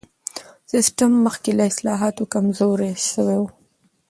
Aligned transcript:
سیستم 0.71 1.11
مخکې 1.25 1.51
له 1.57 1.63
اصلاحاتو 1.71 2.23
کمزوری 2.33 2.91
سوی 3.11 3.37
و. 3.39 3.43